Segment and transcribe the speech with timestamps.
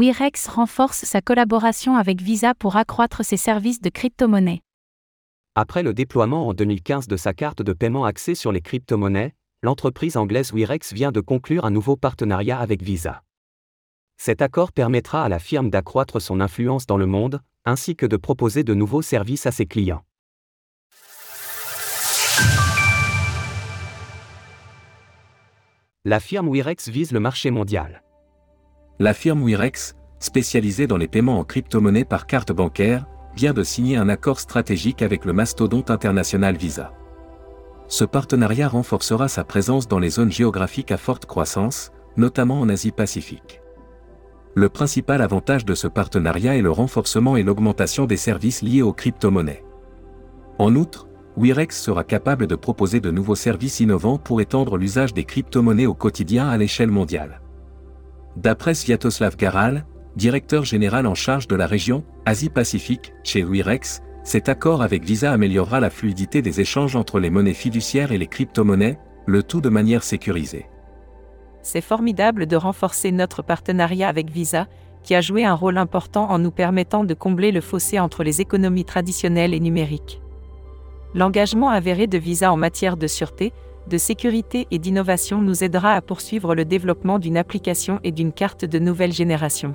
[0.00, 4.62] Wirex renforce sa collaboration avec Visa pour accroître ses services de crypto-monnaie.
[5.54, 10.16] Après le déploiement en 2015 de sa carte de paiement axée sur les crypto-monnaies, l'entreprise
[10.16, 13.24] anglaise Wirex vient de conclure un nouveau partenariat avec Visa.
[14.16, 18.16] Cet accord permettra à la firme d'accroître son influence dans le monde, ainsi que de
[18.16, 20.02] proposer de nouveaux services à ses clients.
[26.06, 28.02] La firme Wirex vise le marché mondial.
[29.02, 33.96] La firme Wirex, spécialisée dans les paiements en crypto-monnaie par carte bancaire, vient de signer
[33.96, 36.92] un accord stratégique avec le mastodonte international Visa.
[37.88, 43.62] Ce partenariat renforcera sa présence dans les zones géographiques à forte croissance, notamment en Asie-Pacifique.
[44.54, 48.92] Le principal avantage de ce partenariat est le renforcement et l'augmentation des services liés aux
[48.92, 49.64] crypto-monnaies.
[50.58, 51.08] En outre,
[51.38, 55.94] Wirex sera capable de proposer de nouveaux services innovants pour étendre l'usage des crypto-monnaies au
[55.94, 57.40] quotidien à l'échelle mondiale.
[58.36, 59.84] D'après Sviatoslav Garal,
[60.16, 65.80] directeur général en charge de la région Asie-Pacifique chez Wirex, cet accord avec Visa améliorera
[65.80, 70.02] la fluidité des échanges entre les monnaies fiduciaires et les crypto-monnaies, le tout de manière
[70.02, 70.66] sécurisée.
[71.62, 74.66] C'est formidable de renforcer notre partenariat avec Visa,
[75.02, 78.40] qui a joué un rôle important en nous permettant de combler le fossé entre les
[78.40, 80.20] économies traditionnelles et numériques.
[81.14, 83.52] L'engagement avéré de Visa en matière de sûreté,
[83.88, 88.64] de sécurité et d'innovation nous aidera à poursuivre le développement d'une application et d'une carte
[88.64, 89.74] de nouvelle génération.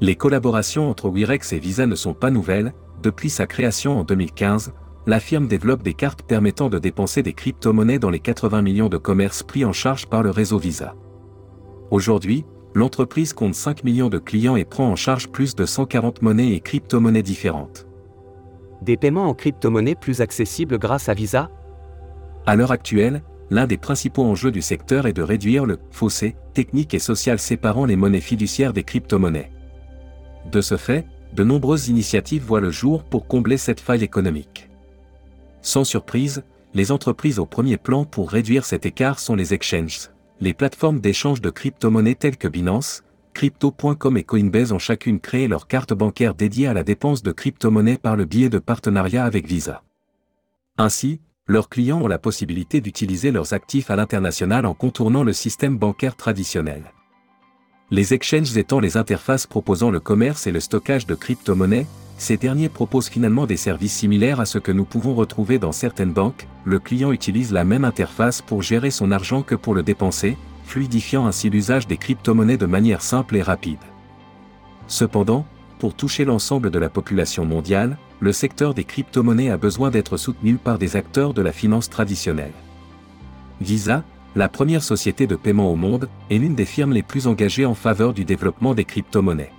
[0.00, 4.72] Les collaborations entre Wirex et Visa ne sont pas nouvelles, depuis sa création en 2015,
[5.06, 8.96] la firme développe des cartes permettant de dépenser des crypto-monnaies dans les 80 millions de
[8.96, 10.94] commerces pris en charge par le réseau Visa.
[11.90, 16.52] Aujourd'hui, l'entreprise compte 5 millions de clients et prend en charge plus de 140 monnaies
[16.52, 17.86] et crypto-monnaies différentes.
[18.82, 21.50] Des paiements en crypto-monnaie plus accessibles grâce à Visa
[22.46, 26.94] À l'heure actuelle, l'un des principaux enjeux du secteur est de réduire le fossé technique
[26.94, 29.50] et social séparant les monnaies fiduciaires des crypto-monnaies.
[30.50, 34.70] De ce fait, de nombreuses initiatives voient le jour pour combler cette faille économique.
[35.60, 40.10] Sans surprise, les entreprises au premier plan pour réduire cet écart sont les exchanges.
[40.40, 43.02] Les plateformes d'échange de crypto-monnaies telles que Binance,
[43.34, 47.98] Crypto.com et Coinbase ont chacune créé leur carte bancaire dédiée à la dépense de crypto-monnaies
[47.98, 49.82] par le biais de partenariats avec Visa.
[50.78, 55.78] Ainsi, leurs clients ont la possibilité d'utiliser leurs actifs à l'international en contournant le système
[55.78, 56.92] bancaire traditionnel.
[57.92, 61.86] Les exchanges étant les interfaces proposant le commerce et le stockage de crypto-monnaies,
[62.18, 66.12] ces derniers proposent finalement des services similaires à ce que nous pouvons retrouver dans certaines
[66.12, 70.36] banques, le client utilise la même interface pour gérer son argent que pour le dépenser,
[70.64, 73.78] fluidifiant ainsi l'usage des crypto-monnaies de manière simple et rapide.
[74.88, 75.46] Cependant,
[75.78, 80.54] pour toucher l'ensemble de la population mondiale, le secteur des crypto-monnaies a besoin d'être soutenu
[80.56, 82.52] par des acteurs de la finance traditionnelle.
[83.60, 84.04] Visa,
[84.34, 87.74] la première société de paiement au monde, est l'une des firmes les plus engagées en
[87.74, 89.52] faveur du développement des crypto-monnaies.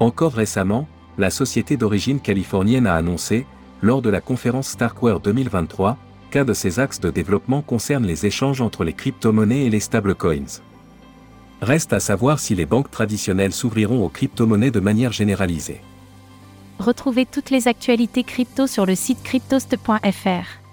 [0.00, 0.86] Encore récemment,
[1.18, 3.46] la société d'origine californienne a annoncé,
[3.82, 5.96] lors de la conférence Starkware 2023,
[6.30, 10.60] qu'un de ses axes de développement concerne les échanges entre les crypto-monnaies et les stablecoins.
[11.60, 15.80] Reste à savoir si les banques traditionnelles s'ouvriront aux crypto-monnaies de manière généralisée.
[16.78, 20.68] Retrouvez toutes les actualités crypto sur le site cryptost.fr.